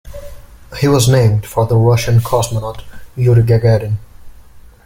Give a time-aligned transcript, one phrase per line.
[0.79, 2.81] He was named for the Russian cosmonaut
[3.15, 3.97] Yuri Gagarin.